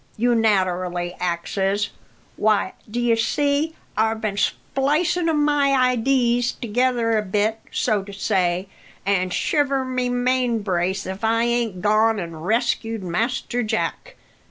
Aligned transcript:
you 0.17 0.33
naterally 0.33 1.15
axes. 1.19 1.91
Why, 2.35 2.73
d'ye 2.89 3.13
see, 3.13 3.75
I've 3.95 4.19
been 4.19 4.35
splicin' 4.35 5.29
o' 5.29 5.33
my 5.33 5.73
idees 5.91 6.53
together 6.53 7.15
a 7.19 7.21
bit, 7.21 7.59
so 7.71 8.01
to 8.01 8.11
say, 8.11 8.67
an' 9.05 9.29
shiver 9.29 9.85
my 9.85 10.09
main 10.09 10.63
brace 10.63 11.05
if 11.05 11.23
I 11.23 11.43
ain't 11.43 11.83
gone 11.83 12.19
an' 12.19 12.35
rescued 12.35 13.03
Master 13.03 13.61
Jack!" 13.61 14.15